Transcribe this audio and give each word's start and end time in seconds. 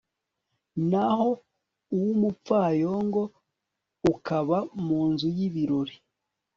naho 0.89 1.29
uw'umupfayongo 1.95 3.23
ukaba 4.13 4.57
mu 4.85 4.99
nzu 5.11 5.27
y'ibirori 5.37 5.95